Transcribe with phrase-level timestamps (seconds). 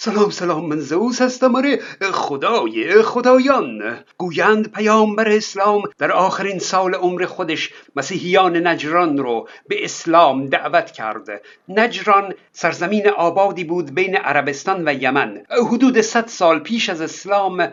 [0.00, 1.56] سلام سلام من زئوس هستم.
[1.56, 1.76] آره
[2.12, 3.98] خدای خدایان.
[4.18, 11.42] گویند پیامبر اسلام در آخرین سال عمر خودش مسیحیان نجران رو به اسلام دعوت کرد.
[11.68, 15.42] نجران سرزمین آبادی بود بین عربستان و یمن.
[15.50, 17.68] حدود 100 سال پیش از اسلام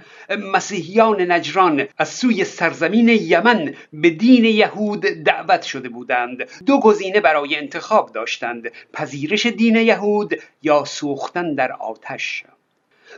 [0.53, 6.37] مسیحیان نجران از سوی سرزمین یمن به دین یهود دعوت شده بودند.
[6.65, 8.71] دو گزینه برای انتخاب داشتند.
[8.93, 12.14] پذیرش دین یهود یا سوختن در آتش.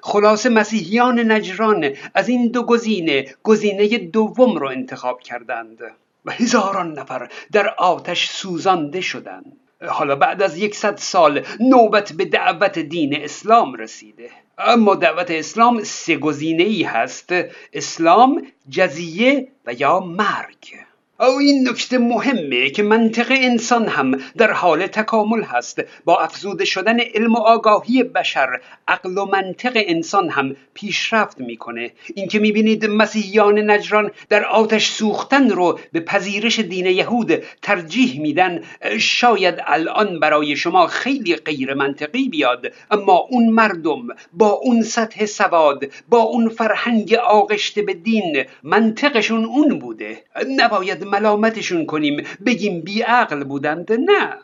[0.01, 5.81] خلاصه مسیحیان نجران از این دو گزینه گزینه دوم را انتخاب کردند.
[6.25, 9.57] و هزاران نفر در آتش سوزانده شدند.
[9.87, 14.29] حالا بعد از یکصد سال نوبت به دعوت دین اسلام رسیده.
[14.57, 17.29] اما دعوت اسلام سه گزینه ای هست.
[17.73, 20.75] اسلام جزیه و یا مرگ.
[21.19, 25.81] این نکته مهمه که منطق انسان هم در حال تکامل هست.
[26.05, 31.91] با افزوده شدن علم و آگاهی بشر عقل و منطق انسان هم پیشرفت می‌کنه.
[32.15, 38.63] اینکه می‌بینید مسیحیان نجران در آتش سوختن رو به پذیرش دین یهود ترجیح میدن
[38.99, 45.85] شاید الان برای شما خیلی غیر منطقی بیاد اما اون مردم با اون سطح سواد
[46.09, 50.23] با اون فرهنگ آغشته به دین منطقشون اون بوده.
[50.57, 52.23] نباید ملامتشون کنیم.
[52.45, 53.93] بگیم بیعقل بودند.
[53.93, 54.37] نه.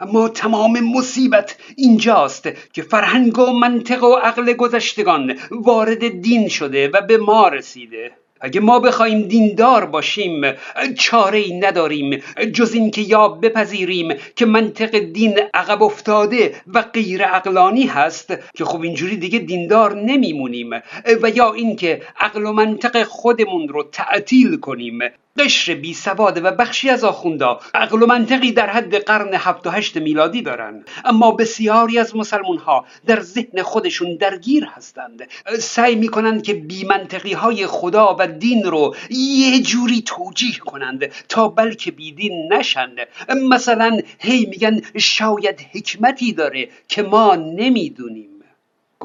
[0.00, 7.00] اما تمام مصیبت اینجاست که فرهنگ و منطق و عقل گذشتگان وارد دین شده و
[7.00, 8.10] به ما رسیده.
[8.40, 10.40] اگه ما بخوایم دیندار باشیم
[10.98, 12.22] چاره ای نداریم.
[12.52, 18.80] جز اینکه یا بپذیریم که منطق دین عقب افتاده و غیر عقلانی هست که خب
[18.80, 20.70] اینجوری دیگه دیندار نمیمونیم.
[21.22, 24.98] و یا اینکه عقل و منطق خودمون رو تعطیل کنیم.
[25.38, 27.60] قشر بی سواد و بخشی از آخوندا.
[27.74, 32.58] عقل و منطقی در حد قرن هفت و هشت میلادی دارن اما بسیاری از مسلمون
[32.58, 35.28] ها در ذهن خودشون درگیر هستند.
[35.58, 41.48] سعی می‌کنند که بی منطقی های خدا و دین رو یه جوری توجیه کنند تا
[41.48, 42.96] بلکه بی دین نشند
[43.48, 48.35] مثلا هی میگن شاید حکمتی داره که ما نمی‌دونیم.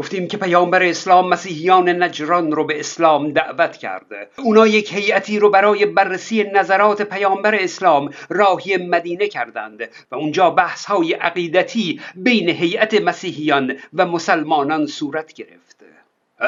[0.02, 4.30] گفتیم که پیامبر اسلام مسیحیان نجران رو به اسلام دعوت کرده.
[4.38, 10.86] اونا یک هیئتی رو برای بررسی نظرات پیامبر اسلام راهی مدینه کردند و اونجا بحث
[10.86, 15.78] های عقیدتی بین هیئت مسیحیان و مسلمانان صورت گرفت.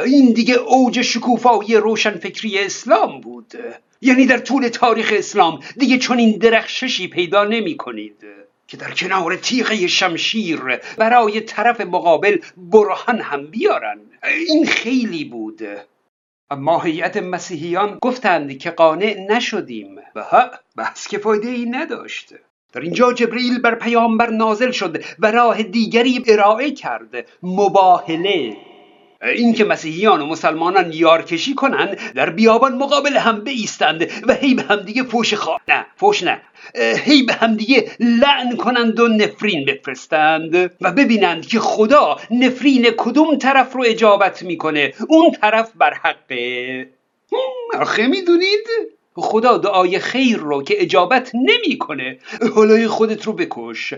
[0.06, 3.54] این دیگه اوج شکوفایی روشنفکری اسلام بود.
[4.02, 8.26] یعنی در طول تاریخ اسلام دیگه چون این درخششی پیدا نمی کنید
[8.74, 10.60] که در کنار تیغه شمشیر
[10.98, 14.00] برای طرف مقابل برهان هم بیارن.
[14.48, 15.62] این خیلی بود.
[16.52, 22.34] اما هیئت مسیحیان گفتند که قانع نشدیم و ها بحث که فایده ای نداشت.
[22.74, 27.28] در اینجا جبریل بر پیامبر نازل شد و راه دیگری ارائه کرد.
[27.44, 28.58] مباهله.
[29.24, 35.04] اینکه مسیحیان و مسلمانان یارکشی کنند در بیابان مقابل هم بیستند و هی به همدیگه
[35.04, 36.42] فوش خواه نه فوش نه.
[37.06, 43.74] هی به همدیگه لعن کنند و نفرین بفرستند و ببینند که خدا نفرین کدوم طرف
[43.74, 44.94] رو اجابت می‌کنه.
[45.08, 46.88] اون طرف بر حقه.
[47.80, 48.68] آخه می‌دونید؟
[49.16, 52.18] خدا دعای خیر رو که اجابت نمی‌کنه.
[52.56, 53.94] حالا خودت رو بکش.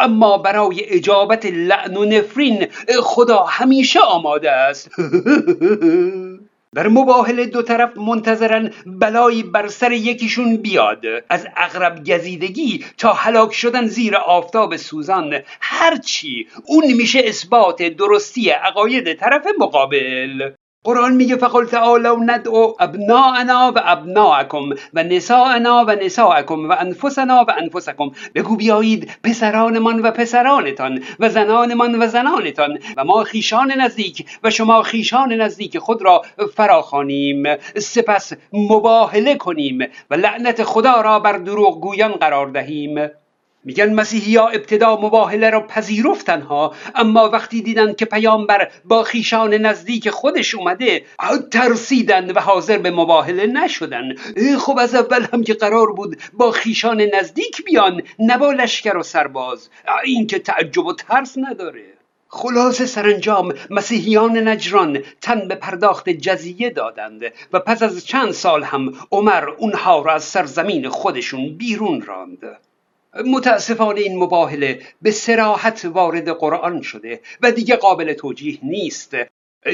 [0.00, 2.66] اما برای اجابت لعن و نفرین
[3.02, 4.90] خدا همیشه آماده است.
[6.74, 11.04] در مباهله دو طرف منتظرن بلایی بر سر یکیشون بیاد.
[11.28, 15.40] از اغرب گزیدگی تا هلاک شدن زیر آفتاب سوزان.
[15.60, 20.50] هرچی اون میشه اثبات درستی عقاید طرف مقابل.
[20.84, 27.52] قرآن میگه فقل تعالوا ندعو ابناءنا و ابناءکم و نساءنا و نساءکم و انفسنا و
[27.58, 28.10] انفسکم.
[28.34, 34.82] بگو بیایید پسرانمان و پسرانتان و زنانمان و زنانتان و ما خیشان نزدیک و شما
[34.82, 36.22] خیشان نزدیک خود را
[36.54, 37.42] فراخوانیم.
[37.76, 39.78] سپس مباهله کنیم
[40.10, 43.10] و لعنت خدا را بر دروغ گویان قرار دهیم.
[43.64, 49.54] میگن مسیحی ها ابتدا مباهله را پذیرفتن ها اما وقتی دیدن که پیامبر با خیشان
[49.54, 51.02] نزدیک خودش اومده
[51.50, 54.14] ترسیدن و حاضر به مباهله نشدن.
[54.58, 59.02] خب از اول هم که قرار بود با خیشان نزدیک بیان نه با لشکر و
[59.02, 59.68] سرباز.
[60.04, 61.84] این که تعجب و ترس نداره.
[62.28, 67.22] خلاصه سرانجام مسیحیان نجران تن به پرداخت جزیه دادند
[67.52, 72.67] و پس از چند سال هم عمر اونها را از سرزمین خودشون بیرون راند.
[73.26, 79.16] متاسفانه این مباهله به سراحت وارد قرآن شده و دیگه قابل توجیه نیست.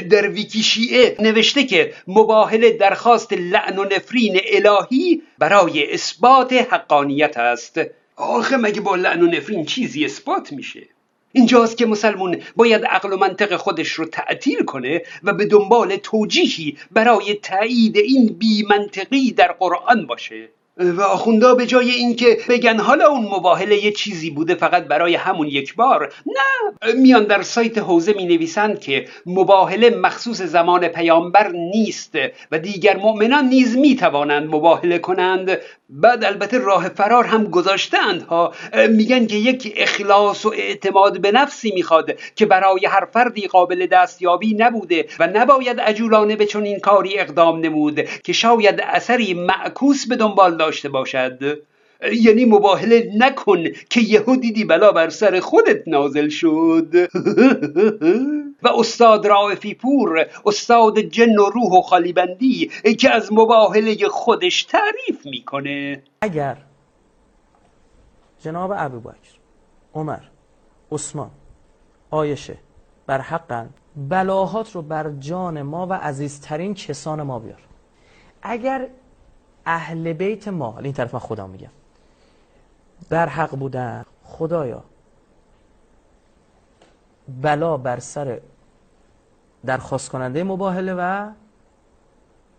[0.09, 7.79] در ویکی شیعه نوشته که مباهله درخواست لعن و نفرین الهی برای اثبات حقانیت است.
[8.15, 10.87] آخه مگه با لعن و نفرین چیزی اثبات میشه؟
[11.31, 16.77] اینجاست که مسلمون باید عقل و منطق خودش رو تعطیل کنه و به دنبال توجیهی
[16.91, 20.49] برای تایید این بی منطقی در قرآن باشه.
[20.77, 25.47] و آخوندا به جای اینکه بگن حالا اون مباهله یه چیزی بوده فقط برای همون
[25.47, 26.93] یک بار نه.
[26.93, 32.15] میان در سایت حوزه می نویسند که مباهله مخصوص زمان پیامبر نیست
[32.51, 35.57] و دیگر مؤمنان نیز می توانند مباهله کنند.
[35.89, 38.53] بعد البته راه فرار هم گذاشتند ها.
[38.89, 44.53] میگن که یک اخلاص و اعتماد به نفسی می‌خواد که برای هر فردی قابل دستیابی
[44.53, 50.57] نبوده و نباید عجولانه به چنین کاری اقدام نمود که شاید اثری معکوس به دنبال
[50.65, 51.39] داشته باشد.
[52.21, 56.93] یعنی مباهله نکن که یهو دیدی بلا بر سر خودت نازل شد.
[58.63, 65.25] و استاد رائفی پور استاد جن و روح و خالیبندی که از مباهله خودش تعریف
[65.25, 66.03] می‌کنه.
[66.21, 66.57] اگر
[68.39, 69.35] جناب ابوبکر
[69.93, 70.19] عمر
[70.91, 71.31] عثمان
[72.11, 72.57] آیشه
[73.07, 77.61] بر حقن بلاهات رو بر جان ما و عزیزترین کسان ما بیار.
[78.41, 78.87] اگر
[79.65, 80.79] اهل بیت ما.
[80.79, 81.69] این طرف من خدا میگم.
[83.09, 84.05] بر حق بودن.
[84.23, 84.83] خدایا.
[87.41, 88.41] بلا بر سر
[89.65, 91.31] درخواست کننده مباهله و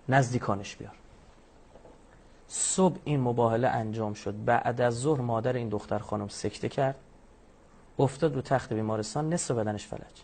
[0.09, 0.95] نزدیکانش بیار.
[2.49, 4.45] صبح این مباهله انجام شد.
[4.45, 6.97] بعد از ظهر مادر این دختر خانم سکته کرد.
[7.99, 9.33] افتاد رو تخت بیمارستان.
[9.33, 10.23] نصف بدنش فلج.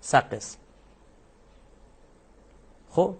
[0.00, 0.56] سقس.
[2.90, 3.14] خب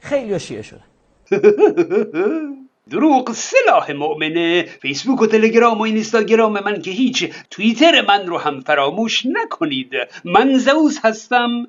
[0.00, 0.82] خیلی شیعه شده
[2.90, 4.62] دروغ سلاح مؤمنه.
[4.62, 9.90] فیسبوک و تلگرام و اینستاگرام من که هیچ توییتر من رو هم فراموش نکنید.
[10.24, 11.64] من زوز هستم.